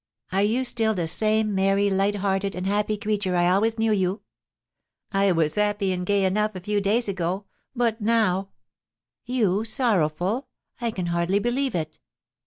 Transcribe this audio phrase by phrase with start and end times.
[0.31, 4.21] "Are you still the same merry, light hearted, and happy creature I always knew you?"
[5.11, 8.49] "I was happy and gay enough a few days ago; but now"
[9.41, 10.47] "You sorrowful?
[10.81, 11.99] I can hardly believe it."